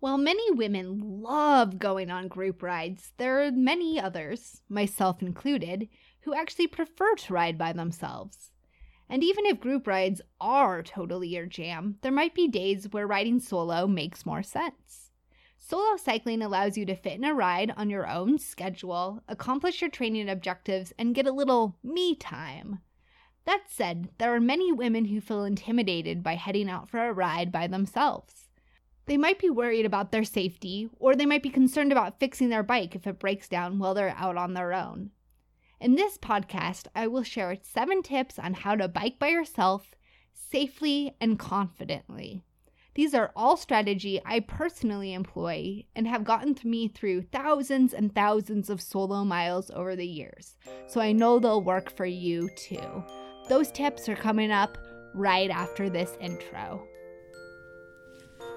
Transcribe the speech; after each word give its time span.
While 0.00 0.16
many 0.16 0.50
women 0.50 1.20
love 1.20 1.78
going 1.78 2.10
on 2.10 2.28
group 2.28 2.62
rides, 2.62 3.12
there 3.18 3.42
are 3.42 3.52
many 3.52 4.00
others, 4.00 4.62
myself 4.66 5.20
included, 5.20 5.90
who 6.22 6.32
actually 6.34 6.68
prefer 6.68 7.14
to 7.16 7.34
ride 7.34 7.58
by 7.58 7.74
themselves. 7.74 8.50
And 9.10 9.22
even 9.22 9.44
if 9.44 9.60
group 9.60 9.86
rides 9.86 10.22
are 10.40 10.82
totally 10.82 11.28
your 11.28 11.44
jam, 11.44 11.98
there 12.00 12.10
might 12.10 12.34
be 12.34 12.48
days 12.48 12.90
where 12.90 13.06
riding 13.06 13.40
solo 13.40 13.86
makes 13.86 14.24
more 14.24 14.42
sense. 14.42 15.10
Solo 15.58 15.98
cycling 15.98 16.40
allows 16.40 16.78
you 16.78 16.86
to 16.86 16.96
fit 16.96 17.18
in 17.18 17.24
a 17.24 17.34
ride 17.34 17.70
on 17.76 17.90
your 17.90 18.08
own 18.08 18.38
schedule, 18.38 19.22
accomplish 19.28 19.82
your 19.82 19.90
training 19.90 20.30
objectives, 20.30 20.94
and 20.98 21.14
get 21.14 21.26
a 21.26 21.32
little 21.32 21.76
me 21.84 22.14
time. 22.14 22.78
That 23.44 23.64
said, 23.68 24.08
there 24.16 24.34
are 24.34 24.40
many 24.40 24.72
women 24.72 25.04
who 25.04 25.20
feel 25.20 25.44
intimidated 25.44 26.22
by 26.22 26.36
heading 26.36 26.70
out 26.70 26.88
for 26.88 27.06
a 27.06 27.12
ride 27.12 27.52
by 27.52 27.66
themselves. 27.66 28.46
They 29.06 29.16
might 29.16 29.38
be 29.38 29.50
worried 29.50 29.86
about 29.86 30.12
their 30.12 30.24
safety, 30.24 30.88
or 30.98 31.16
they 31.16 31.26
might 31.26 31.42
be 31.42 31.50
concerned 31.50 31.92
about 31.92 32.20
fixing 32.20 32.48
their 32.48 32.62
bike 32.62 32.94
if 32.94 33.06
it 33.06 33.18
breaks 33.18 33.48
down 33.48 33.78
while 33.78 33.94
they're 33.94 34.14
out 34.16 34.36
on 34.36 34.54
their 34.54 34.72
own. 34.72 35.10
In 35.80 35.94
this 35.94 36.18
podcast, 36.18 36.86
I 36.94 37.06
will 37.06 37.22
share 37.22 37.56
seven 37.62 38.02
tips 38.02 38.38
on 38.38 38.54
how 38.54 38.76
to 38.76 38.86
bike 38.86 39.18
by 39.18 39.28
yourself 39.28 39.94
safely 40.32 41.14
and 41.20 41.38
confidently. 41.38 42.42
These 42.94 43.14
are 43.14 43.32
all 43.36 43.56
strategy 43.56 44.20
I 44.26 44.40
personally 44.40 45.14
employ 45.14 45.84
and 45.94 46.06
have 46.08 46.24
gotten 46.24 46.56
me 46.64 46.88
through 46.88 47.22
thousands 47.22 47.94
and 47.94 48.14
thousands 48.14 48.68
of 48.68 48.82
solo 48.82 49.24
miles 49.24 49.70
over 49.70 49.94
the 49.94 50.06
years, 50.06 50.56
so 50.86 51.00
I 51.00 51.12
know 51.12 51.38
they'll 51.38 51.62
work 51.62 51.90
for 51.96 52.04
you 52.04 52.50
too. 52.56 53.04
Those 53.48 53.70
tips 53.70 54.08
are 54.08 54.16
coming 54.16 54.50
up 54.50 54.76
right 55.14 55.50
after 55.50 55.88
this 55.88 56.18
intro. 56.20 56.86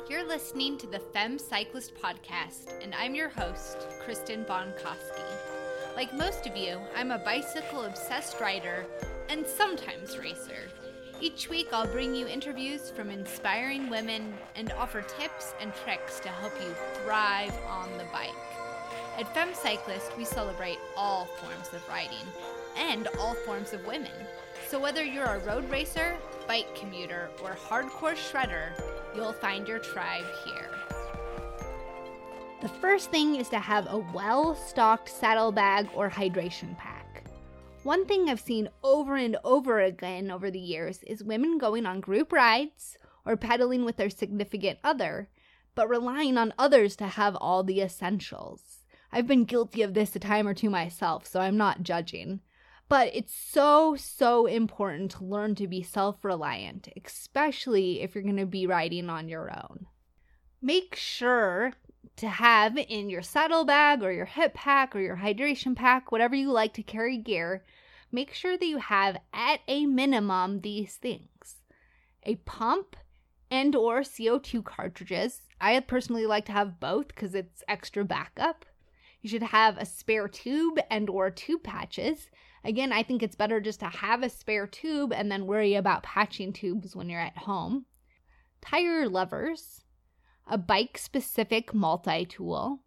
You're 0.09 0.27
listening 0.27 0.77
to 0.79 0.87
the 0.87 0.99
Femme 0.99 1.39
Cyclist 1.39 1.93
Podcast, 1.95 2.73
and 2.83 2.93
I'm 2.93 3.15
your 3.15 3.29
host, 3.29 3.87
Kristen 4.01 4.43
Bonkoski. 4.43 5.23
Like 5.95 6.13
most 6.13 6.45
of 6.45 6.57
you, 6.57 6.77
I'm 6.93 7.11
a 7.11 7.19
bicycle 7.19 7.85
obsessed 7.85 8.41
rider 8.41 8.85
and 9.29 9.47
sometimes 9.47 10.17
racer. 10.17 10.69
Each 11.21 11.49
week, 11.49 11.69
I'll 11.71 11.87
bring 11.87 12.13
you 12.13 12.27
interviews 12.27 12.91
from 12.91 13.09
inspiring 13.09 13.89
women 13.89 14.33
and 14.57 14.73
offer 14.73 15.03
tips 15.03 15.53
and 15.61 15.71
tricks 15.85 16.19
to 16.19 16.27
help 16.27 16.53
you 16.61 16.75
thrive 17.01 17.53
on 17.69 17.89
the 17.97 18.05
bike. 18.11 18.31
At 19.17 19.33
Femme 19.33 19.53
Cyclist, 19.53 20.17
we 20.17 20.25
celebrate 20.25 20.79
all 20.97 21.25
forms 21.25 21.73
of 21.73 21.87
riding 21.87 22.27
and 22.75 23.07
all 23.19 23.35
forms 23.35 23.71
of 23.71 23.87
women. 23.87 24.11
So 24.67 24.81
whether 24.81 25.03
you're 25.03 25.23
a 25.23 25.39
road 25.39 25.69
racer, 25.69 26.17
bike 26.45 26.75
commuter, 26.75 27.29
or 27.41 27.51
hardcore 27.51 28.15
shredder, 28.15 28.71
you'll 29.15 29.33
find 29.33 29.67
your 29.67 29.79
tribe 29.79 30.25
here. 30.45 30.69
The 32.61 32.69
first 32.69 33.11
thing 33.11 33.35
is 33.35 33.49
to 33.49 33.59
have 33.59 33.91
a 33.91 33.97
well 34.13 34.55
stocked 34.55 35.09
saddlebag 35.09 35.89
or 35.93 36.09
hydration 36.09 36.77
pack. 36.77 37.23
One 37.83 38.05
thing 38.05 38.29
I've 38.29 38.39
seen 38.39 38.69
over 38.81 39.17
and 39.17 39.35
over 39.43 39.81
again 39.81 40.31
over 40.31 40.49
the 40.49 40.59
years 40.59 41.03
is 41.03 41.23
women 41.23 41.57
going 41.57 41.85
on 41.85 41.99
group 41.99 42.31
rides 42.31 42.97
or 43.25 43.35
pedaling 43.35 43.83
with 43.83 43.97
their 43.97 44.09
significant 44.09 44.79
other, 44.83 45.27
but 45.75 45.89
relying 45.89 46.37
on 46.37 46.53
others 46.57 46.95
to 46.95 47.07
have 47.07 47.35
all 47.35 47.63
the 47.63 47.81
essentials. 47.81 48.85
I've 49.11 49.27
been 49.27 49.43
guilty 49.43 49.81
of 49.81 49.93
this 49.93 50.15
a 50.15 50.19
time 50.19 50.47
or 50.47 50.53
two 50.53 50.69
myself, 50.69 51.27
so 51.27 51.41
I'm 51.41 51.57
not 51.57 51.83
judging. 51.83 52.39
But 52.89 53.09
it's 53.13 53.33
so, 53.33 53.95
so 53.95 54.45
important 54.45 55.11
to 55.11 55.23
learn 55.23 55.55
to 55.55 55.67
be 55.67 55.81
self 55.83 56.23
reliant, 56.23 56.89
especially 57.03 58.01
if 58.01 58.13
you're 58.13 58.23
going 58.23 58.37
to 58.37 58.45
be 58.45 58.67
riding 58.67 59.09
on 59.09 59.29
your 59.29 59.51
own. 59.51 59.87
Make 60.61 60.95
sure 60.95 61.73
to 62.17 62.27
have 62.27 62.77
in 62.77 63.09
your 63.09 63.21
saddlebag 63.21 64.03
or 64.03 64.11
your 64.11 64.25
hip 64.25 64.53
pack 64.53 64.95
or 64.95 64.99
your 64.99 65.17
hydration 65.17 65.75
pack, 65.75 66.11
whatever 66.11 66.35
you 66.35 66.51
like 66.51 66.73
to 66.73 66.83
carry 66.83 67.17
gear, 67.17 67.63
make 68.11 68.33
sure 68.33 68.57
that 68.57 68.65
you 68.65 68.77
have 68.77 69.17
at 69.33 69.61
a 69.67 69.85
minimum 69.85 70.61
these 70.61 70.95
things. 70.95 71.57
A 72.23 72.35
pump 72.35 72.95
and 73.49 73.75
or 73.75 74.01
CO2 74.01 74.63
cartridges. 74.63 75.41
I 75.59 75.79
personally 75.79 76.25
like 76.25 76.45
to 76.45 76.51
have 76.51 76.79
both 76.79 77.15
cuz 77.15 77.33
it's 77.33 77.63
extra 77.67 78.03
backup. 78.03 78.65
You 79.23 79.29
should 79.29 79.43
have 79.43 79.77
a 79.77 79.85
spare 79.85 80.27
tube 80.27 80.79
and 80.91 81.09
or 81.09 81.31
tube 81.31 81.63
patches. 81.63 82.29
Again, 82.65 82.91
I 82.91 83.03
think 83.03 83.23
it's 83.23 83.37
better 83.37 83.61
just 83.61 83.79
to 83.79 83.85
have 83.85 84.21
a 84.21 84.29
spare 84.29 84.67
tube 84.67 85.13
and 85.13 85.31
then 85.31 85.47
worry 85.47 85.75
about 85.75 86.03
patching 86.03 86.51
tubes 86.51 86.93
when 86.93 87.07
you're 87.09 87.21
at 87.21 87.37
home. 87.37 87.85
Tire 88.61 89.07
levers, 89.07 89.85
a 90.45 90.57
bike 90.57 90.97
specific 90.97 91.73
multi 91.73 92.25
tool, 92.25 92.83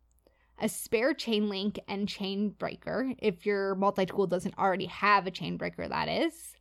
a 0.61 0.69
spare 0.69 1.15
chain 1.15 1.49
link 1.49 1.81
and 1.89 2.07
chain 2.07 2.51
breaker, 2.51 3.15
if 3.19 3.47
your 3.47 3.75
multi 3.75 4.05
tool 4.05 4.27
doesn't 4.27 4.59
already 4.59 4.87
have 4.87 5.27
a 5.27 5.31
chain 5.31 5.57
breaker, 5.57 5.89
that 5.89 6.09
is. 6.09 6.56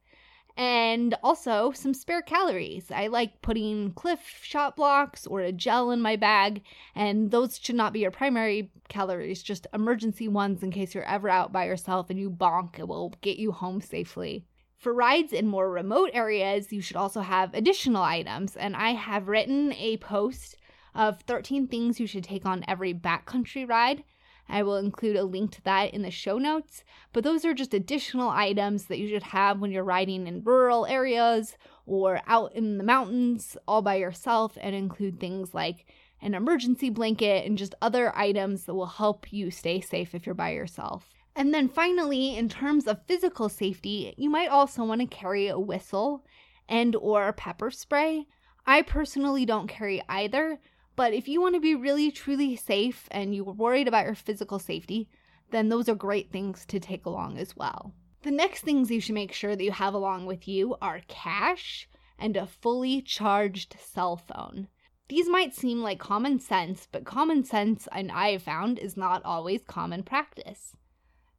And 0.57 1.15
also 1.21 1.73
some 1.73 1.93
spare 1.93 2.21
calories. 2.21 2.89
I 2.89 3.07
like 3.07 3.41
putting 3.41 3.91
Clif 3.91 4.39
Shot 4.41 4.77
Bloks 4.77 5.27
or 5.27 5.41
a 5.41 5.51
gel 5.51 5.91
in 5.91 6.01
my 6.01 6.15
bag, 6.15 6.61
and 6.95 7.29
those 7.29 7.59
should 7.61 7.75
not 7.75 7.91
be 7.91 7.99
your 7.99 8.11
primary 8.11 8.71
calories, 8.87 9.43
just 9.43 9.67
emergency 9.73 10.29
ones 10.29 10.63
in 10.63 10.71
case 10.71 10.95
you're 10.95 11.03
ever 11.03 11.27
out 11.27 11.51
by 11.51 11.65
yourself 11.65 12.09
and 12.09 12.17
you 12.17 12.29
bonk. 12.29 12.79
It 12.79 12.87
will 12.87 13.13
get 13.21 13.37
you 13.37 13.51
home 13.51 13.81
safely. 13.81 14.45
For 14.77 14.93
rides 14.93 15.33
in 15.33 15.47
more 15.47 15.69
remote 15.69 16.11
areas, 16.13 16.71
you 16.71 16.79
should 16.79 16.95
also 16.95 17.21
have 17.21 17.53
additional 17.53 18.03
items, 18.03 18.55
and 18.55 18.75
I 18.75 18.91
have 18.91 19.27
written 19.27 19.73
a 19.73 19.97
post 19.97 20.57
of 20.93 21.19
13 21.21 21.67
things 21.67 21.99
you 21.99 22.07
should 22.07 22.23
take 22.23 22.45
on 22.45 22.63
every 22.67 22.93
backcountry 22.93 23.67
ride. 23.67 24.03
I 24.47 24.63
will 24.63 24.77
include 24.77 25.15
a 25.15 25.23
link 25.23 25.51
to 25.51 25.63
that 25.63 25.93
in 25.93 26.01
the 26.01 26.11
show 26.11 26.37
notes, 26.37 26.83
but 27.13 27.23
those 27.23 27.45
are 27.45 27.53
just 27.53 27.73
additional 27.73 28.29
items 28.29 28.85
that 28.85 28.99
you 28.99 29.09
should 29.09 29.23
have 29.23 29.59
when 29.59 29.71
you're 29.71 29.83
riding 29.83 30.27
in 30.27 30.43
rural 30.43 30.85
areas 30.85 31.57
or 31.85 32.21
out 32.27 32.53
in 32.53 32.77
the 32.77 32.83
mountains 32.83 33.57
all 33.67 33.81
by 33.81 33.95
yourself 33.95 34.57
and 34.61 34.75
include 34.75 35.19
things 35.19 35.53
like 35.53 35.85
an 36.21 36.33
emergency 36.33 36.89
blanket 36.89 37.45
and 37.45 37.57
just 37.57 37.75
other 37.81 38.15
items 38.15 38.63
that 38.63 38.75
will 38.75 38.85
help 38.85 39.31
you 39.33 39.51
stay 39.51 39.81
safe 39.81 40.15
if 40.15 40.25
you're 40.25 40.35
by 40.35 40.51
yourself. 40.51 41.09
And 41.35 41.53
then 41.53 41.67
finally, 41.67 42.37
in 42.37 42.47
terms 42.47 42.87
of 42.87 43.05
physical 43.05 43.49
safety, 43.49 44.13
you 44.17 44.29
might 44.29 44.47
also 44.47 44.85
want 44.85 45.01
to 45.01 45.07
carry 45.07 45.47
a 45.47 45.59
whistle 45.59 46.25
and 46.69 46.95
or 46.95 47.33
pepper 47.33 47.69
spray. 47.69 48.27
I 48.65 48.81
personally 48.81 49.45
don't 49.45 49.67
carry 49.67 50.01
either, 50.07 50.59
but 50.95 51.13
if 51.13 51.27
you 51.27 51.41
want 51.41 51.55
to 51.55 51.61
be 51.61 51.75
really 51.75 52.11
truly 52.11 52.55
safe 52.55 53.07
and 53.11 53.35
you're 53.35 53.45
worried 53.45 53.87
about 53.87 54.05
your 54.05 54.15
physical 54.15 54.59
safety, 54.59 55.09
then 55.51 55.69
those 55.69 55.89
are 55.89 55.95
great 55.95 56.31
things 56.31 56.65
to 56.65 56.79
take 56.79 57.05
along 57.05 57.37
as 57.37 57.55
well. 57.55 57.93
The 58.23 58.31
next 58.31 58.61
things 58.61 58.89
you 58.89 58.99
should 58.99 59.15
make 59.15 59.33
sure 59.33 59.55
that 59.55 59.63
you 59.63 59.71
have 59.71 59.93
along 59.93 60.25
with 60.25 60.47
you 60.47 60.75
are 60.81 61.01
cash 61.07 61.87
and 62.17 62.35
a 62.35 62.47
fully 62.47 63.01
charged 63.01 63.75
cell 63.79 64.17
phone. 64.17 64.67
These 65.07 65.29
might 65.29 65.53
seem 65.53 65.81
like 65.81 65.99
common 65.99 66.39
sense, 66.39 66.87
but 66.91 67.05
common 67.05 67.43
sense, 67.43 67.87
and 67.91 68.11
I 68.11 68.29
have 68.29 68.41
found, 68.41 68.79
is 68.79 68.97
not 68.97 69.23
always 69.23 69.63
common 69.63 70.01
practice. 70.01 70.75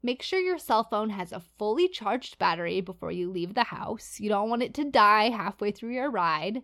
Make 0.02 0.22
sure 0.22 0.38
your 0.38 0.58
cell 0.58 0.84
phone 0.84 1.10
has 1.10 1.32
a 1.32 1.40
fully 1.40 1.88
charged 1.88 2.38
battery 2.38 2.80
before 2.80 3.10
you 3.10 3.28
leave 3.28 3.54
the 3.54 3.64
house. 3.64 4.20
You 4.20 4.28
don't 4.28 4.48
want 4.48 4.62
it 4.62 4.72
to 4.74 4.84
die 4.84 5.30
halfway 5.30 5.72
through 5.72 5.94
your 5.94 6.10
ride. 6.12 6.62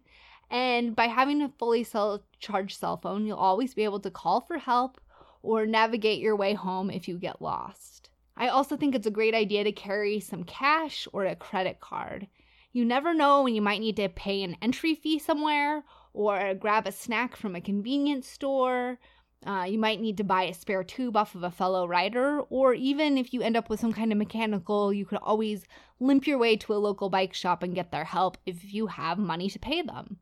And 0.53 0.95
by 0.95 1.07
having 1.07 1.41
a 1.41 1.49
fully 1.49 1.83
cell 1.83 2.23
charged 2.39 2.79
cell 2.79 2.99
phone, 2.99 3.25
you'll 3.25 3.39
always 3.39 3.73
be 3.73 3.85
able 3.85 4.01
to 4.01 4.11
call 4.11 4.43
for 4.43 4.59
help 4.59 5.01
or 5.43 5.65
navigate 5.65 6.21
your 6.21 6.37
way 6.37 6.53
home 6.53 6.91
if 6.91 7.09
you 7.09 7.17
get 7.17 7.41
lost. 7.41 8.11
I 8.37 8.49
also 8.49 8.77
think 8.77 8.95
it's 8.95 9.07
a 9.07 9.11
great 9.11 9.35
idea 9.35 9.65
to 9.65 9.73
carry 9.73 10.21
some 10.21 10.45
cash 10.45 11.09
or 11.15 11.25
a 11.25 11.35
credit 11.35 11.81
card. 11.81 12.27
You 12.71 12.85
never 12.85 13.15
know 13.15 13.43
when 13.43 13.55
you 13.55 13.63
might 13.63 13.81
need 13.81 13.97
to 13.97 14.11
pay 14.11 14.43
an 14.43 14.59
entry 14.61 14.95
fee 14.95 15.19
somewhere 15.19 15.85
or 16.13 16.53
grab 16.53 16.87
a 16.87 16.93
snack 16.93 17.35
from 17.35 17.57
a 17.57 17.61
convenience 17.61 18.29
store. 18.29 18.99
Uh, 19.47 19.65
you 19.67 19.79
might 19.79 20.03
need 20.03 20.19
to 20.19 20.25
buy 20.25 20.43
a 20.43 20.55
spare 20.55 20.85
tube 20.85 21.17
off 21.17 21.35
of 21.35 21.43
a 21.43 21.51
fellow 21.51 21.87
rider, 21.87 22.41
or 22.51 22.75
even 22.75 23.17
if 23.17 23.33
you 23.33 23.41
end 23.41 23.57
up 23.57 23.71
with 23.71 23.81
some 23.81 23.93
kind 23.93 24.13
of 24.13 24.19
mechanical, 24.19 24.93
you 24.93 25.07
could 25.07 25.19
always 25.23 25.65
limp 25.99 26.27
your 26.27 26.39
way 26.39 26.57
to 26.57 26.75
a 26.75 26.75
local 26.75 27.09
bike 27.09 27.33
shop 27.33 27.63
and 27.63 27.75
get 27.75 27.91
their 27.91 28.05
help 28.05 28.37
if 28.45 28.73
you 28.73 28.87
have 28.87 29.19
money 29.19 29.49
to 29.49 29.59
pay 29.59 29.81
them. 29.81 30.19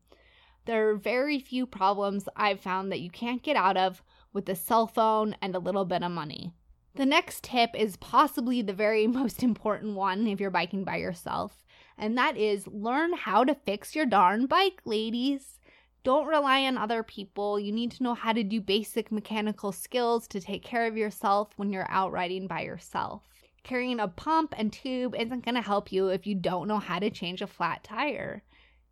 There 0.65 0.89
are 0.89 0.95
very 0.95 1.39
few 1.39 1.65
problems 1.65 2.29
I've 2.35 2.59
found 2.59 2.91
that 2.91 3.01
you 3.01 3.09
can't 3.09 3.41
get 3.41 3.55
out 3.55 3.77
of 3.77 4.03
with 4.31 4.47
a 4.47 4.55
cell 4.55 4.85
phone 4.85 5.35
and 5.41 5.55
a 5.55 5.59
little 5.59 5.85
bit 5.85 6.03
of 6.03 6.11
money. 6.11 6.53
The 6.93 7.05
next 7.05 7.43
tip 7.43 7.71
is 7.73 7.95
possibly 7.95 8.61
the 8.61 8.73
very 8.73 9.07
most 9.19 9.41
important 9.43 9.95
one 9.95 10.27
if 10.27 10.39
you're 10.39 10.51
biking 10.51 10.83
by 10.83 10.97
yourself, 10.97 11.65
and 11.97 12.17
that 12.17 12.37
is 12.37 12.67
learn 12.67 13.13
how 13.13 13.43
to 13.43 13.55
fix 13.55 13.95
your 13.95 14.05
darn 14.05 14.45
bike, 14.45 14.81
ladies. 14.85 15.59
Don't 16.03 16.27
rely 16.27 16.65
on 16.65 16.77
other 16.77 17.03
people. 17.03 17.59
You 17.59 17.71
need 17.71 17.91
to 17.91 18.03
know 18.03 18.13
how 18.13 18.33
to 18.33 18.43
do 18.43 18.59
basic 18.59 19.11
mechanical 19.11 19.71
skills 19.71 20.27
to 20.29 20.39
take 20.39 20.63
care 20.63 20.85
of 20.85 20.97
yourself 20.97 21.53
when 21.57 21.71
you're 21.71 21.89
out 21.89 22.11
riding 22.11 22.47
by 22.47 22.61
yourself. 22.61 23.23
Carrying 23.63 23.99
a 23.99 24.07
pump 24.07 24.55
and 24.57 24.73
tube 24.73 25.15
isn't 25.15 25.45
going 25.45 25.55
to 25.55 25.61
help 25.61 25.91
you 25.91 26.07
if 26.07 26.25
you 26.25 26.33
don't 26.33 26.67
know 26.67 26.79
how 26.79 26.97
to 26.97 27.11
change 27.11 27.41
a 27.41 27.47
flat 27.47 27.83
tire. 27.83 28.43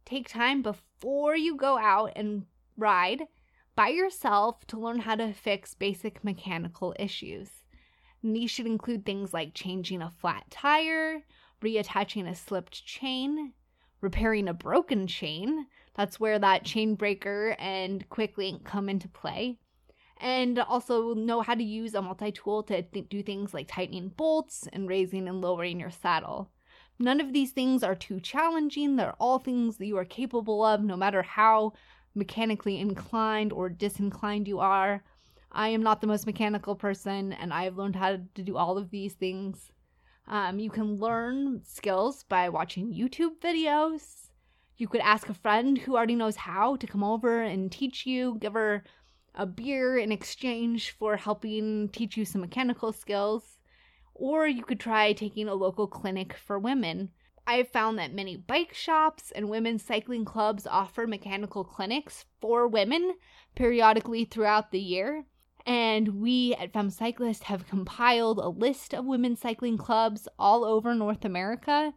Take 0.05 0.29
time 0.29 0.61
before 0.61 0.88
you 1.35 1.55
go 1.55 1.77
out 1.77 2.13
and 2.15 2.45
ride 2.77 3.23
by 3.75 3.89
yourself 3.89 4.65
to 4.67 4.79
learn 4.79 4.99
how 4.99 5.15
to 5.15 5.33
fix 5.33 5.73
basic 5.73 6.23
mechanical 6.23 6.93
issues. 6.99 7.49
And 8.21 8.35
these 8.35 8.51
should 8.51 8.65
include 8.65 9.05
things 9.05 9.33
like 9.33 9.53
changing 9.53 10.01
a 10.01 10.09
flat 10.09 10.43
tire, 10.49 11.23
reattaching 11.61 12.27
a 12.27 12.35
slipped 12.35 12.85
chain, 12.85 13.53
repairing 14.01 14.47
a 14.47 14.53
broken 14.53 15.07
chain. 15.07 15.67
That's 15.95 16.19
where 16.19 16.39
that 16.39 16.65
chain 16.65 16.95
breaker 16.95 17.55
and 17.59 18.07
quick 18.09 18.37
link 18.37 18.65
come 18.65 18.89
into 18.89 19.07
play. 19.07 19.59
And 20.17 20.59
also 20.59 21.13
know 21.13 21.39
how 21.39 21.55
to 21.55 21.63
use 21.63 21.93
a 21.93 22.01
multi 22.01 22.33
tool 22.33 22.63
to 22.63 22.81
th- 22.81 23.07
do 23.07 23.23
things 23.23 23.53
like 23.53 23.69
tightening 23.69 24.09
bolts 24.09 24.67
and 24.73 24.89
raising 24.89 25.29
and 25.29 25.39
lowering 25.39 25.79
your 25.79 25.91
saddle. 25.91 26.51
None 26.99 27.21
of 27.21 27.31
these 27.31 27.51
things 27.51 27.81
are 27.81 27.95
too 27.95 28.19
challenging. 28.19 28.95
They're 28.95 29.15
all 29.19 29.39
things 29.39 29.77
that 29.77 29.85
you 29.85 29.97
are 29.97 30.05
capable 30.05 30.65
of, 30.65 30.81
no 30.83 30.97
matter 30.97 31.21
how 31.21 31.73
mechanically 32.13 32.77
inclined 32.77 33.53
or 33.53 33.69
disinclined 33.69 34.47
you 34.47 34.59
are. 34.59 35.03
I 35.51 35.69
am 35.69 35.81
not 35.81 36.01
the 36.01 36.07
most 36.07 36.25
mechanical 36.25 36.75
person, 36.75 37.33
and 37.33 37.53
I've 37.53 37.77
learned 37.77 37.95
how 37.95 38.17
to 38.35 38.43
do 38.43 38.57
all 38.57 38.77
of 38.77 38.91
these 38.91 39.13
things. 39.13 39.71
Um, 40.27 40.59
you 40.59 40.69
can 40.69 40.97
learn 40.97 41.61
skills 41.63 42.23
by 42.23 42.49
watching 42.49 42.93
YouTube 42.93 43.39
videos. 43.41 44.27
You 44.77 44.87
could 44.87 45.01
ask 45.01 45.29
a 45.29 45.33
friend 45.33 45.77
who 45.77 45.95
already 45.95 46.15
knows 46.15 46.35
how 46.35 46.75
to 46.75 46.87
come 46.87 47.03
over 47.03 47.41
and 47.41 47.71
teach 47.71 48.05
you, 48.05 48.37
give 48.39 48.53
her 48.53 48.83
a 49.35 49.45
beer 49.45 49.97
in 49.97 50.11
exchange 50.11 50.91
for 50.91 51.15
helping 51.15 51.89
teach 51.89 52.17
you 52.17 52.25
some 52.25 52.41
mechanical 52.41 52.91
skills. 52.91 53.58
Or 54.21 54.45
you 54.45 54.63
could 54.63 54.81
try 54.81 55.13
taking 55.13 55.47
a 55.47 55.55
local 55.55 55.87
clinic 55.87 56.33
for 56.33 56.59
women. 56.59 57.09
I've 57.47 57.69
found 57.69 57.97
that 57.97 58.13
many 58.13 58.35
bike 58.35 58.73
shops 58.73 59.31
and 59.31 59.49
women's 59.49 59.81
cycling 59.81 60.25
clubs 60.25 60.67
offer 60.67 61.07
mechanical 61.07 61.63
clinics 61.63 62.25
for 62.41 62.67
women 62.67 63.15
periodically 63.55 64.25
throughout 64.25 64.71
the 64.71 64.79
year. 64.79 65.23
And 65.65 66.19
we 66.21 66.53
at 66.55 66.73
Femme 66.73 66.89
Cyclist 66.89 67.45
have 67.45 67.69
compiled 67.69 68.39
a 68.39 68.49
list 68.49 68.93
of 68.93 69.05
women's 69.05 69.39
cycling 69.39 69.77
clubs 69.77 70.27
all 70.37 70.65
over 70.65 70.93
North 70.93 71.23
America. 71.23 71.93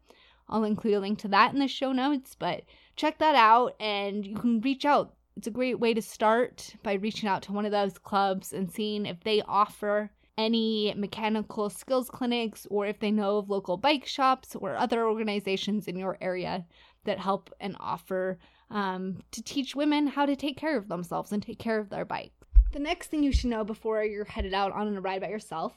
I'll 0.49 0.63
include 0.63 0.95
a 0.95 1.01
link 1.01 1.19
to 1.21 1.29
that 1.29 1.53
in 1.53 1.59
the 1.59 1.67
show 1.67 1.91
notes, 1.91 2.37
but 2.39 2.63
check 2.95 3.19
that 3.19 3.35
out 3.35 3.75
and 3.81 4.25
you 4.25 4.37
can 4.37 4.61
reach 4.61 4.85
out. 4.85 5.17
It's 5.37 5.49
a 5.49 5.51
great 5.51 5.81
way 5.81 5.93
to 5.93 6.03
start 6.03 6.77
by 6.85 6.95
reaching 6.95 7.29
out 7.29 7.43
to 7.43 7.53
one 7.53 7.67
of 7.67 7.73
those 7.73 7.99
clubs 7.99 8.53
and 8.53 8.71
seeing 8.71 9.07
if 9.07 9.25
they 9.25 9.43
offer 9.43 10.13
any 10.43 10.93
mechanical 10.97 11.71
skills 11.71 12.11
clinics 12.11 12.67
or 12.71 12.87
if 12.87 12.99
they 12.99 13.11
know 13.11 13.39
of 13.39 13.49
local 13.49 13.77
bike 13.77 14.07
shops 14.07 14.55
or 14.57 14.77
other 14.77 15.07
organizations 15.07 15.89
in 15.89 15.97
your 15.97 16.19
area 16.21 16.67
that 17.05 17.19
help 17.19 17.51
and 17.61 17.77
offer 17.81 18.39
um, 18.71 19.23
to 19.31 19.43
teach 19.43 19.77
women 19.77 20.07
how 20.07 20.27
to 20.27 20.37
take 20.37 20.57
care 20.57 20.77
of 20.77 20.89
themselves 20.89 21.33
and 21.33 21.43
take 21.43 21.59
care 21.59 21.79
of 21.79 21.89
their 21.89 22.05
bike. 22.05 22.33
The 22.73 22.79
next 22.79 23.09
thing 23.09 23.23
you 23.23 23.33
should 23.33 23.51
know 23.51 23.65
before 23.65 24.03
you're 24.05 24.25
headed 24.25 24.55
out 24.55 24.73
on 24.73 24.97
a 24.97 25.01
ride 25.01 25.21
by 25.21 25.29
yourself 25.29 25.75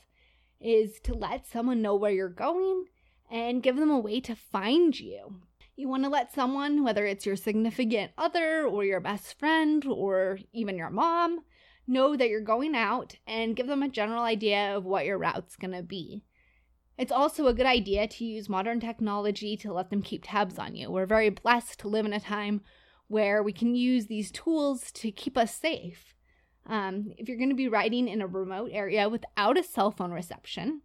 is 0.60 1.00
to 1.02 1.14
let 1.14 1.46
someone 1.46 1.82
know 1.82 1.96
where 1.96 2.12
you're 2.12 2.30
going 2.30 2.86
and 3.30 3.64
give 3.64 3.76
them 3.76 3.92
a 3.92 4.00
way 4.00 4.20
to 4.22 4.36
find 4.36 4.98
you. 5.00 5.42
You 5.76 5.90
want 5.90 6.04
to 6.04 6.10
let 6.10 6.34
someone, 6.34 6.84
whether 6.84 7.06
it's 7.06 7.26
your 7.26 7.36
significant 7.36 8.14
other 8.18 8.66
or 8.66 8.86
your 8.86 9.02
best 9.02 9.38
friend 9.38 9.86
or 9.86 10.40
even 10.54 10.78
your 10.78 10.90
mom, 10.90 11.42
know 11.88 12.16
that 12.16 12.30
you're 12.30 12.42
going 12.42 12.76
out 12.76 13.16
and 13.28 13.56
give 13.56 13.68
them 13.68 13.84
a 13.84 13.90
general 13.90 14.24
idea 14.24 14.76
of 14.76 14.86
what 14.86 15.06
your 15.06 15.18
route's 15.18 15.56
going 15.56 15.74
to 15.74 15.84
be. 15.84 16.24
It's 16.98 17.12
also 17.12 17.48
a 17.48 17.54
good 17.54 17.66
idea 17.66 18.08
to 18.08 18.26
use 18.26 18.48
modern 18.48 18.80
technology 18.80 19.58
to 19.58 19.74
let 19.74 19.90
them 19.90 20.02
keep 20.02 20.24
tabs 20.26 20.58
on 20.58 20.76
you. 20.76 20.90
We're 20.90 21.06
very 21.06 21.30
blessed 21.30 21.80
to 21.80 21.90
live 21.90 22.06
in 22.06 22.14
a 22.14 22.20
time 22.20 22.62
where 23.08 23.44
we 23.44 23.52
can 23.52 23.76
use 23.76 24.06
these 24.08 24.32
tools 24.32 24.92
to 24.94 25.12
keep 25.12 25.38
us 25.38 25.54
safe. 25.54 26.16
Um, 26.66 27.12
if 27.18 27.28
you're 27.28 27.38
going 27.38 27.50
to 27.50 27.56
be 27.56 27.68
riding 27.68 28.08
in 28.08 28.22
a 28.22 28.28
remote 28.28 28.72
area 28.74 29.08
without 29.10 29.58
a 29.58 29.64
cell 29.64 29.92
phone 29.92 30.12
reception, 30.12 30.82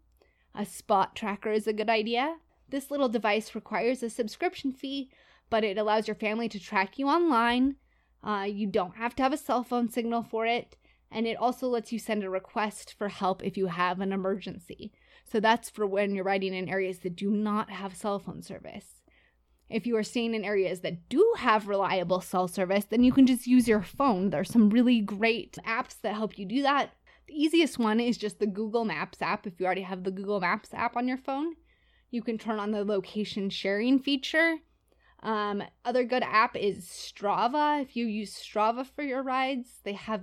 a 0.55 0.67
spot 0.67 1.17
tracker 1.17 1.53
is 1.53 1.67
a 1.67 1.73
good 1.73 1.89
idea. 1.89 2.37
This 2.69 2.91
little 2.91 3.09
device 3.09 3.55
requires 3.55 4.03
a 4.03 4.11
subscription 4.11 4.73
fee, 4.73 5.11
but 5.49 5.65
it 5.65 5.79
allows 5.79 6.07
your 6.07 6.17
family 6.17 6.49
to 6.49 6.61
track 6.61 6.99
you 6.99 7.07
online. 7.07 7.77
Uh, 8.23 8.47
you 8.49 8.67
don't 8.67 8.97
have 8.97 9.15
to 9.17 9.23
have 9.23 9.33
a 9.33 9.39
cell 9.39 9.63
phone 9.63 9.89
signal 9.89 10.23
for 10.23 10.45
it, 10.45 10.77
and 11.11 11.27
it 11.27 11.37
also 11.37 11.67
lets 11.67 11.93
you 11.93 11.99
send 11.99 12.23
a 12.23 12.31
request 12.31 12.95
for 12.97 13.09
help 13.09 13.43
if 13.45 13.57
you 13.57 13.67
have 13.67 14.01
an 14.01 14.13
emergency. 14.13 14.93
So 15.25 15.41
that's 15.41 15.71
for 15.71 15.87
when 15.87 16.15
you're 16.15 16.25
riding 16.25 16.55
in 16.55 16.69
areas 16.69 17.01
that 17.01 17.17
do 17.17 17.31
not 17.31 17.71
have 17.71 17.97
cell 17.97 18.19
phone 18.19 18.43
service. 18.43 19.03
If 19.69 19.87
you 19.87 19.97
are 19.97 20.03
staying 20.03 20.35
in 20.35 20.45
areas 20.45 20.81
that 20.81 21.09
do 21.09 21.35
have 21.39 21.69
reliable 21.69 22.21
cell 22.21 22.49
service, 22.49 22.85
then 22.85 23.05
you 23.05 23.13
can 23.13 23.27
just 23.27 23.47
use 23.47 23.69
your 23.69 23.83
phone. 23.83 24.31
There's 24.31 24.51
some 24.51 24.71
really 24.71 25.01
great 25.01 25.57
apps 25.65 26.01
that 26.03 26.15
help 26.15 26.39
you 26.39 26.45
do 26.45 26.63
that. 26.63 26.91
The 27.29 27.41
easiest 27.41 27.79
one 27.79 28.01
is 28.01 28.19
just 28.19 28.41
the 28.41 28.49
Google 28.49 28.85
Maps 28.85 29.23
app. 29.23 29.47
If 29.47 29.61
you 29.61 29.67
already 29.67 29.83
have 29.83 30.03
the 30.03 30.11
Google 30.11 30.41
Maps 30.41 30.75
app 30.75 30.97
on 30.97 31.07
your 31.07 31.19
phone, 31.19 31.55
you 32.11 32.23
can 32.23 32.39
turn 32.39 32.59
on 32.59 32.73
the 32.73 32.85
location 32.85 33.51
sharing 33.51 34.01
feature. 34.01 34.57
Um, 35.23 35.63
other 35.85 36.03
good 36.03 36.25
app 36.25 36.57
is 36.57 36.87
Strava. 36.87 37.81
If 37.81 37.95
you 37.95 38.07
use 38.07 38.35
Strava 38.35 38.85
for 38.85 39.03
your 39.03 39.23
rides, 39.23 39.81
they 39.85 39.93
have 39.93 40.23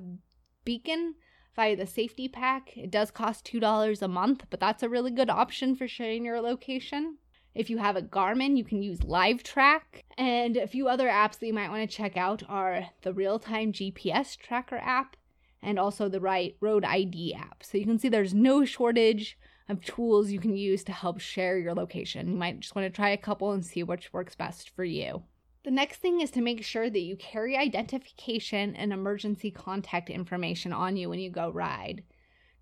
Beacon 0.68 1.16
via 1.56 1.78
the 1.78 1.88
safety 1.88 2.28
pack. 2.28 2.76
It 2.76 2.92
does 2.92 3.10
cost 3.10 3.46
$2 3.46 4.02
a 4.02 4.08
month, 4.10 4.44
but 4.50 4.60
that's 4.60 4.84
a 4.84 4.90
really 4.90 5.12
good 5.12 5.30
option 5.30 5.78
for 5.78 5.88
sharing 5.88 6.26
your 6.26 6.42
location. 6.42 7.20
If 7.56 7.70
you 7.70 7.78
have 7.78 7.96
a 7.96 8.02
Garmin, 8.02 8.58
you 8.58 8.66
can 8.66 8.84
use 8.84 9.00
LiveTrack. 9.00 10.04
And 10.18 10.58
a 10.58 10.68
few 10.68 10.90
other 10.90 11.08
apps 11.08 11.40
that 11.40 11.48
you 11.48 11.54
might 11.54 11.70
want 11.70 11.90
to 11.90 11.96
check 11.96 12.18
out 12.18 12.44
are 12.50 12.90
the 13.02 13.14
real 13.14 13.40
time 13.40 13.72
GPS 13.72 14.36
tracker 14.36 14.76
app 14.76 15.16
and 15.64 15.80
also 15.80 16.10
the 16.10 16.20
right 16.20 16.58
Road 16.60 16.84
ID 16.84 17.34
app. 17.34 17.64
So 17.64 17.78
you 17.78 17.86
can 17.86 17.98
see 17.98 18.10
there's 18.10 18.34
no 18.34 18.66
shortage 18.66 19.38
of 19.70 19.82
tools 19.82 20.32
you 20.32 20.40
can 20.40 20.58
use 20.58 20.84
to 20.84 20.92
help 20.92 21.22
share 21.22 21.58
your 21.58 21.76
location. 21.76 22.28
You 22.28 22.36
might 22.36 22.60
just 22.60 22.76
want 22.76 22.86
to 22.86 22.94
try 22.94 23.12
a 23.12 23.18
couple 23.18 23.54
and 23.54 23.66
see 23.66 23.84
which 23.84 24.12
works 24.12 24.36
best 24.36 24.70
for 24.72 24.84
you. 24.84 25.24
The 25.68 25.72
next 25.72 25.98
thing 25.98 26.22
is 26.22 26.32
to 26.32 26.40
make 26.40 26.64
sure 26.64 26.90
that 26.90 26.98
you 26.98 27.18
carry 27.18 27.58
identification 27.58 28.74
and 28.78 28.94
emergency 28.94 29.52
contact 29.52 30.10
information 30.10 30.72
on 30.72 30.96
you 30.96 31.10
when 31.10 31.20
you 31.20 31.30
go 31.30 31.50
ride. 31.50 32.06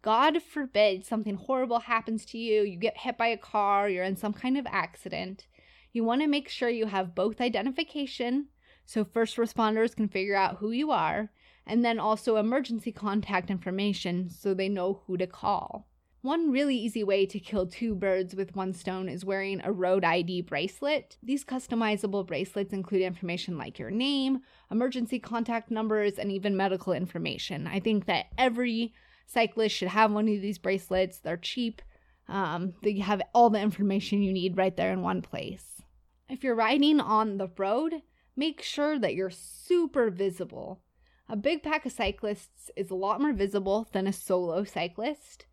God 0.01 0.41
forbid 0.41 1.05
something 1.05 1.35
horrible 1.35 1.81
happens 1.81 2.25
to 2.25 2.39
you, 2.39 2.63
you 2.63 2.77
get 2.79 2.97
hit 2.97 3.15
by 3.15 3.27
a 3.27 3.37
car, 3.37 3.87
you're 3.87 4.03
in 4.03 4.15
some 4.15 4.33
kind 4.33 4.57
of 4.57 4.65
accident. 4.65 5.45
You 5.93 6.03
want 6.03 6.21
to 6.21 6.27
make 6.27 6.49
sure 6.49 6.67
you 6.67 6.87
have 6.87 7.13
both 7.13 7.41
identification, 7.41 8.47
so 8.87 9.05
first 9.05 9.37
responders 9.37 9.95
can 9.95 10.07
figure 10.07 10.35
out 10.35 10.57
who 10.57 10.71
you 10.71 10.89
are, 10.89 11.29
and 11.67 11.85
then 11.85 11.99
also 11.99 12.37
emergency 12.37 12.91
contact 12.91 13.51
information 13.51 14.31
so 14.31 14.55
they 14.55 14.67
know 14.67 15.03
who 15.05 15.15
to 15.17 15.27
call. 15.27 15.85
One 16.25 16.49
really 16.49 16.75
easy 16.75 17.03
way 17.03 17.27
to 17.27 17.39
kill 17.39 17.67
two 17.67 17.93
birds 17.93 18.33
with 18.33 18.55
one 18.55 18.73
stone 18.73 19.09
is 19.09 19.23
wearing 19.23 19.61
a 19.63 19.71
Road 19.71 20.03
ID 20.03 20.41
bracelet. 20.41 21.17
These 21.21 21.45
customizable 21.45 22.25
bracelets 22.25 22.73
include 22.73 23.03
information 23.03 23.59
like 23.59 23.77
your 23.77 23.91
name, 23.91 24.39
emergency 24.71 25.19
contact 25.19 25.69
numbers, 25.69 26.17
and 26.17 26.31
even 26.31 26.57
medical 26.57 26.93
information. 26.93 27.67
I 27.67 27.79
think 27.79 28.07
that 28.07 28.25
every 28.39 28.91
cyclist 29.27 29.75
should 29.75 29.89
have 29.89 30.11
one 30.11 30.27
of 30.27 30.41
these 30.41 30.57
bracelets. 30.57 31.19
They're 31.19 31.37
cheap. 31.37 31.83
Um, 32.27 32.73
they 32.81 32.97
have 32.97 33.21
all 33.35 33.51
the 33.51 33.61
information 33.61 34.23
you 34.23 34.33
need 34.33 34.57
right 34.57 34.75
there 34.75 34.91
in 34.91 35.03
one 35.03 35.21
place. 35.21 35.83
If 36.27 36.43
you're 36.43 36.55
riding 36.55 36.99
on 36.99 37.37
the 37.37 37.51
road, 37.55 38.01
make 38.35 38.63
sure 38.63 38.97
that 38.97 39.13
you're 39.13 39.29
super 39.29 40.09
visible. 40.09 40.81
A 41.29 41.35
big 41.35 41.61
pack 41.61 41.85
of 41.85 41.91
cyclists 41.91 42.71
is 42.75 42.89
a 42.89 42.95
lot 42.95 43.21
more 43.21 43.33
visible 43.33 43.87
than 43.91 44.07
a 44.07 44.11
solo 44.11 44.63
cyclist. 44.63 45.45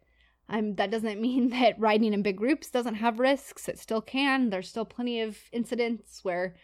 Um, 0.49 0.75
that 0.75 0.91
doesn't 0.91 1.21
mean 1.21 1.51
that 1.61 1.79
riding 1.79 2.13
in 2.13 2.23
big 2.23 2.37
groups 2.37 2.71
doesn't 2.71 2.97
have 2.97 3.19
risks. 3.19 3.69
It 3.69 3.79
still 3.79 4.01
can. 4.01 4.51
There's 4.51 4.69
still 4.69 4.85
plenty 4.85 5.21
of 5.21 5.39
incidents 5.53 6.21
where 6.23 6.57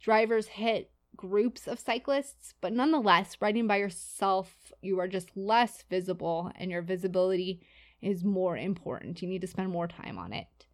drivers 0.00 0.46
hit 0.46 0.90
groups 1.16 1.66
of 1.66 1.78
cyclists, 1.78 2.54
but 2.60 2.72
nonetheless, 2.72 3.36
riding 3.40 3.66
by 3.66 3.76
yourself, 3.76 4.72
you 4.82 5.00
are 5.00 5.08
just 5.08 5.36
less 5.36 5.82
visible 5.88 6.52
and 6.56 6.70
your 6.70 6.82
visibility 6.82 7.60
is 8.02 8.22
more 8.24 8.56
important. 8.56 9.22
You 9.22 9.28
need 9.28 9.40
to 9.40 9.46
spend 9.46 9.70
more 9.70 9.88
time 9.88 10.18
on 10.18 10.32
it. 10.32 10.66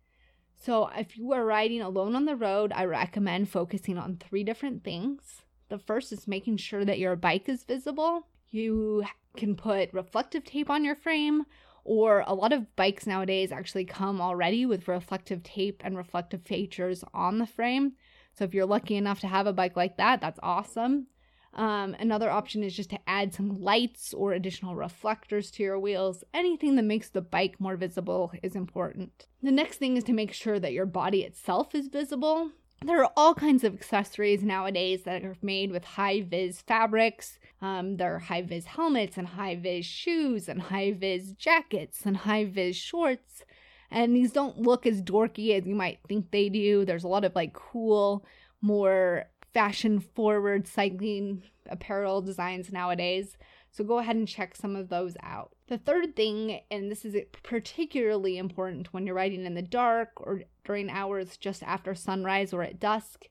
So, 0.56 0.88
if 0.96 1.16
you 1.16 1.32
are 1.32 1.44
riding 1.44 1.80
alone 1.80 2.14
on 2.14 2.24
the 2.24 2.36
road, 2.36 2.72
I 2.74 2.84
recommend 2.84 3.48
focusing 3.48 3.98
on 3.98 4.16
three 4.16 4.44
different 4.44 4.84
things. 4.84 5.42
The 5.68 5.78
first 5.78 6.12
is 6.12 6.28
making 6.28 6.58
sure 6.58 6.84
that 6.84 6.98
your 6.98 7.16
bike 7.16 7.48
is 7.48 7.64
visible. 7.64 8.26
You 8.50 9.04
can 9.36 9.56
put 9.56 9.92
reflective 9.92 10.44
tape 10.44 10.70
on 10.70 10.84
your 10.84 10.94
frame, 10.94 11.46
or 11.84 12.24
a 12.26 12.34
lot 12.34 12.52
of 12.52 12.74
bikes 12.76 13.06
nowadays 13.06 13.52
actually 13.52 13.84
come 13.84 14.20
already 14.20 14.66
with 14.66 14.88
reflective 14.88 15.42
tape 15.42 15.82
and 15.84 15.96
reflective 15.96 16.42
features 16.42 17.04
on 17.12 17.38
the 17.38 17.46
frame. 17.46 17.92
So 18.34 18.44
if 18.44 18.54
you're 18.54 18.66
lucky 18.66 18.96
enough 18.96 19.20
to 19.20 19.28
have 19.28 19.46
a 19.46 19.52
bike 19.52 19.76
like 19.76 19.96
that, 19.96 20.20
that's 20.20 20.40
awesome. 20.42 21.06
Um, 21.54 21.94
another 21.98 22.30
option 22.30 22.62
is 22.62 22.74
just 22.74 22.90
to 22.90 22.98
add 23.06 23.34
some 23.34 23.60
lights 23.60 24.14
or 24.14 24.32
additional 24.32 24.74
reflectors 24.74 25.50
to 25.52 25.62
your 25.62 25.78
wheels. 25.78 26.24
Anything 26.32 26.76
that 26.76 26.82
makes 26.84 27.10
the 27.10 27.20
bike 27.20 27.60
more 27.60 27.76
visible 27.76 28.32
is 28.42 28.56
important. 28.56 29.26
The 29.42 29.52
next 29.52 29.76
thing 29.76 29.96
is 29.96 30.04
to 30.04 30.14
make 30.14 30.32
sure 30.32 30.58
that 30.58 30.72
your 30.72 30.86
body 30.86 31.22
itself 31.22 31.74
is 31.74 31.88
visible. 31.88 32.52
There 32.84 33.04
are 33.04 33.12
all 33.16 33.34
kinds 33.34 33.64
of 33.64 33.74
accessories 33.74 34.42
nowadays 34.42 35.02
that 35.02 35.24
are 35.24 35.36
made 35.42 35.70
with 35.70 35.84
high 35.84 36.22
vis 36.22 36.62
fabrics. 36.62 37.38
Um, 37.62 37.96
there 37.96 38.16
are 38.16 38.18
high 38.18 38.42
vis 38.42 38.64
helmets 38.64 39.16
and 39.16 39.28
high 39.28 39.54
vis 39.54 39.86
shoes 39.86 40.48
and 40.48 40.60
high 40.60 40.92
vis 40.92 41.32
jackets 41.32 42.04
and 42.04 42.16
high 42.16 42.44
vis 42.44 42.74
shorts. 42.76 43.44
And 43.88 44.16
these 44.16 44.32
don't 44.32 44.58
look 44.58 44.84
as 44.84 45.00
dorky 45.00 45.56
as 45.56 45.64
you 45.64 45.76
might 45.76 46.00
think 46.08 46.30
they 46.30 46.48
do. 46.48 46.84
There's 46.84 47.04
a 47.04 47.08
lot 47.08 47.24
of 47.24 47.36
like 47.36 47.52
cool, 47.52 48.26
more 48.60 49.26
fashion 49.54 50.00
forward 50.00 50.66
cycling 50.66 51.44
apparel 51.68 52.20
designs 52.20 52.72
nowadays. 52.72 53.36
So 53.70 53.84
go 53.84 53.98
ahead 53.98 54.16
and 54.16 54.26
check 54.26 54.56
some 54.56 54.74
of 54.74 54.88
those 54.88 55.16
out. 55.22 55.52
The 55.68 55.78
third 55.78 56.16
thing, 56.16 56.60
and 56.70 56.90
this 56.90 57.04
is 57.04 57.16
particularly 57.42 58.38
important 58.38 58.92
when 58.92 59.06
you're 59.06 59.14
riding 59.14 59.46
in 59.46 59.54
the 59.54 59.62
dark 59.62 60.10
or 60.16 60.42
during 60.64 60.90
hours 60.90 61.36
just 61.36 61.62
after 61.62 61.94
sunrise 61.94 62.52
or 62.52 62.62
at 62.62 62.80
dusk, 62.80 63.26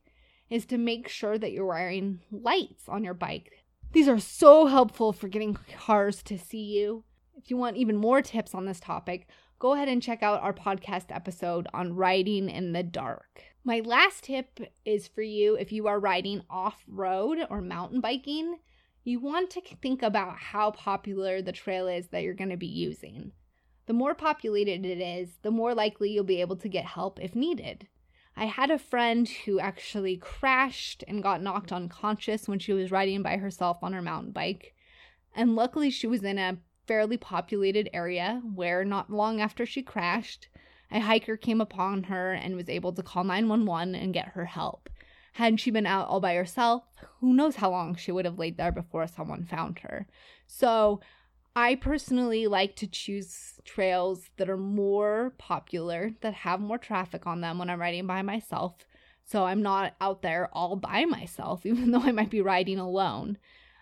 is 0.49 0.65
to 0.67 0.77
make 0.77 1.07
sure 1.07 1.37
that 1.37 1.51
you're 1.51 1.65
wearing 1.65 2.21
lights 2.31 2.87
on 2.87 3.03
your 3.03 3.13
bike. 3.13 3.60
These 3.91 4.07
are 4.07 4.19
so 4.19 4.67
helpful 4.67 5.13
for 5.13 5.27
getting 5.27 5.57
cars 5.77 6.23
to 6.23 6.37
see 6.37 6.63
you. 6.63 7.03
If 7.35 7.49
you 7.49 7.57
want 7.57 7.77
even 7.77 7.97
more 7.97 8.21
tips 8.21 8.55
on 8.55 8.65
this 8.65 8.79
topic, 8.79 9.27
go 9.59 9.73
ahead 9.73 9.89
and 9.89 10.01
check 10.01 10.23
out 10.23 10.41
our 10.41 10.53
podcast 10.53 11.13
episode 11.13 11.67
on 11.73 11.95
riding 11.95 12.49
in 12.49 12.71
the 12.71 12.83
dark. 12.83 13.43
My 13.63 13.79
last 13.79 14.23
tip 14.25 14.59
is 14.85 15.07
for 15.07 15.21
you 15.21 15.55
if 15.55 15.71
you 15.71 15.87
are 15.87 15.99
riding 15.99 16.41
off 16.49 16.83
road 16.87 17.39
or 17.49 17.61
mountain 17.61 18.01
biking 18.01 18.57
you 19.03 19.19
want 19.19 19.49
to 19.51 19.61
think 19.81 20.03
about 20.03 20.37
how 20.37 20.71
popular 20.71 21.41
the 21.41 21.51
trail 21.51 21.87
is 21.87 22.07
that 22.09 22.21
you're 22.21 22.35
going 22.35 22.51
to 22.51 22.57
be 22.57 22.67
using. 22.67 23.31
The 23.87 23.93
more 23.93 24.13
populated 24.13 24.85
it 24.85 25.01
is, 25.01 25.39
the 25.41 25.49
more 25.49 25.73
likely 25.73 26.11
you'll 26.11 26.23
be 26.23 26.41
able 26.41 26.57
to 26.57 26.69
get 26.69 26.85
help 26.85 27.19
if 27.19 27.35
needed. 27.35 27.87
I 28.41 28.45
had 28.45 28.71
a 28.71 28.79
friend 28.79 29.29
who 29.29 29.59
actually 29.59 30.17
crashed 30.17 31.03
and 31.07 31.21
got 31.21 31.43
knocked 31.43 31.71
unconscious 31.71 32.47
when 32.47 32.57
she 32.57 32.73
was 32.73 32.89
riding 32.89 33.21
by 33.21 33.37
herself 33.37 33.77
on 33.83 33.93
her 33.93 34.01
mountain 34.01 34.31
bike. 34.31 34.73
And 35.35 35.55
luckily, 35.55 35.91
she 35.91 36.07
was 36.07 36.23
in 36.23 36.39
a 36.39 36.57
fairly 36.87 37.17
populated 37.17 37.87
area 37.93 38.41
where, 38.55 38.83
not 38.83 39.11
long 39.11 39.39
after 39.39 39.63
she 39.63 39.83
crashed, 39.83 40.47
a 40.89 41.01
hiker 41.01 41.37
came 41.37 41.61
upon 41.61 42.05
her 42.05 42.33
and 42.33 42.55
was 42.55 42.67
able 42.67 42.91
to 42.93 43.03
call 43.03 43.23
911 43.23 43.93
and 43.93 44.11
get 44.11 44.29
her 44.29 44.45
help. 44.45 44.89
Had 45.33 45.59
she 45.59 45.69
been 45.69 45.85
out 45.85 46.07
all 46.07 46.19
by 46.19 46.33
herself, 46.33 46.85
who 47.19 47.35
knows 47.35 47.57
how 47.57 47.69
long 47.69 47.95
she 47.95 48.11
would 48.11 48.25
have 48.25 48.39
laid 48.39 48.57
there 48.57 48.71
before 48.71 49.05
someone 49.05 49.45
found 49.45 49.77
her. 49.79 50.07
So, 50.47 50.99
I 51.55 51.75
personally 51.75 52.47
like 52.47 52.77
to 52.77 52.87
choose 52.87 53.59
trails 53.65 54.29
that 54.37 54.49
are 54.49 54.57
more 54.57 55.33
popular, 55.37 56.11
that 56.21 56.33
have 56.33 56.61
more 56.61 56.77
traffic 56.77 57.27
on 57.27 57.41
them 57.41 57.57
when 57.57 57.69
I'm 57.69 57.79
riding 57.79 58.07
by 58.07 58.21
myself. 58.21 58.85
So 59.25 59.45
I'm 59.45 59.61
not 59.61 59.95
out 59.99 60.21
there 60.21 60.49
all 60.53 60.75
by 60.77 61.05
myself, 61.05 61.65
even 61.65 61.91
though 61.91 62.01
I 62.01 62.11
might 62.11 62.29
be 62.29 62.41
riding 62.41 62.79
alone. 62.79 63.37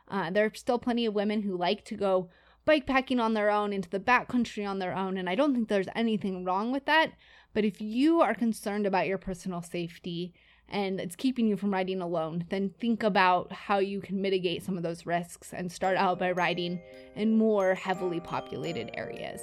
Uh, 0.07 0.31
there 0.31 0.45
are 0.45 0.53
still 0.55 0.79
plenty 0.79 1.05
of 1.05 1.13
women 1.13 1.43
who 1.43 1.55
like 1.55 1.85
to 1.85 1.95
go 1.95 2.29
bikepacking 2.67 3.21
on 3.21 3.33
their 3.33 3.49
own 3.49 3.71
into 3.71 3.89
the 3.89 3.99
backcountry 3.99 4.67
on 4.67 4.79
their 4.79 4.95
own, 4.95 5.17
and 5.17 5.29
I 5.29 5.35
don't 5.35 5.53
think 5.53 5.69
there's 5.69 5.87
anything 5.95 6.43
wrong 6.43 6.71
with 6.71 6.85
that. 6.85 7.13
But 7.53 7.65
if 7.65 7.81
you 7.81 8.21
are 8.21 8.35
concerned 8.35 8.85
about 8.85 9.07
your 9.07 9.17
personal 9.17 9.61
safety, 9.61 10.33
and 10.71 10.99
it's 10.99 11.15
keeping 11.15 11.47
you 11.47 11.57
from 11.57 11.73
riding 11.73 12.01
alone, 12.01 12.45
then 12.49 12.73
think 12.79 13.03
about 13.03 13.51
how 13.51 13.79
you 13.79 14.01
can 14.01 14.21
mitigate 14.21 14.63
some 14.63 14.77
of 14.77 14.83
those 14.83 15.05
risks 15.05 15.53
and 15.53 15.71
start 15.71 15.97
out 15.97 16.19
by 16.19 16.31
riding 16.31 16.79
in 17.15 17.37
more 17.37 17.75
heavily 17.75 18.19
populated 18.19 18.91
areas. 18.93 19.41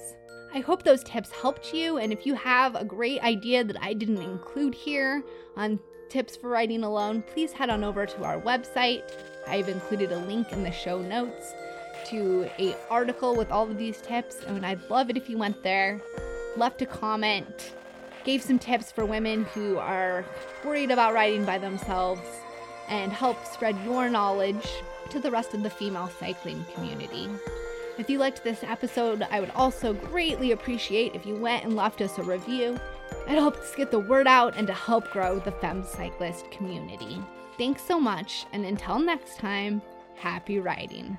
I 0.54 0.60
hope 0.60 0.82
those 0.82 1.04
tips 1.04 1.30
helped 1.30 1.74
you, 1.74 1.98
and 1.98 2.12
if 2.12 2.24
you 2.24 2.34
have 2.34 2.76
a 2.76 2.84
great 2.84 3.22
idea 3.22 3.64
that 3.64 3.82
I 3.82 3.92
didn't 3.92 4.22
include 4.22 4.74
here 4.74 5.22
on 5.56 5.78
tips 6.08 6.36
for 6.36 6.48
riding 6.48 6.84
alone, 6.84 7.22
please 7.22 7.52
head 7.52 7.68
on 7.68 7.84
over 7.84 8.06
to 8.06 8.24
our 8.24 8.40
website. 8.40 9.02
I've 9.46 9.68
included 9.68 10.12
a 10.12 10.18
link 10.18 10.52
in 10.52 10.62
the 10.62 10.70
show 10.70 11.02
notes 11.02 11.52
to 12.06 12.48
a 12.58 12.76
article 12.88 13.36
with 13.36 13.50
all 13.50 13.68
of 13.68 13.76
these 13.76 14.00
tips, 14.00 14.42
and 14.46 14.64
I'd 14.64 14.88
love 14.88 15.10
it 15.10 15.16
if 15.16 15.28
you 15.28 15.36
went 15.36 15.62
there, 15.62 16.00
left 16.56 16.80
a 16.80 16.86
comment, 16.86 17.72
gave 18.26 18.42
some 18.42 18.58
tips 18.58 18.92
for 18.92 19.06
women 19.06 19.44
who 19.54 19.78
are 19.78 20.24
worried 20.64 20.90
about 20.90 21.14
riding 21.14 21.46
by 21.46 21.56
themselves, 21.56 22.20
and 22.88 23.12
helped 23.12 23.46
spread 23.46 23.76
your 23.84 24.10
knowledge 24.10 24.68
to 25.10 25.18
the 25.18 25.30
rest 25.30 25.54
of 25.54 25.62
the 25.62 25.70
female 25.70 26.10
cycling 26.20 26.64
community. 26.74 27.28
If 27.98 28.10
you 28.10 28.18
liked 28.18 28.44
this 28.44 28.62
episode, 28.62 29.26
I 29.30 29.40
would 29.40 29.52
also 29.54 29.94
greatly 29.94 30.52
appreciate 30.52 31.14
if 31.14 31.24
you 31.24 31.36
went 31.36 31.64
and 31.64 31.74
left 31.74 32.02
us 32.02 32.18
a 32.18 32.22
review. 32.22 32.78
It 33.26 33.38
helps 33.38 33.74
get 33.74 33.90
the 33.90 34.00
word 34.00 34.26
out 34.26 34.56
and 34.56 34.66
to 34.66 34.74
help 34.74 35.10
grow 35.12 35.38
the 35.38 35.52
Femme 35.52 35.84
Cyclist 35.84 36.50
community. 36.50 37.18
Thanks 37.56 37.82
so 37.82 37.98
much, 37.98 38.44
and 38.52 38.66
until 38.66 38.98
next 38.98 39.38
time, 39.38 39.80
happy 40.16 40.58
riding. 40.58 41.16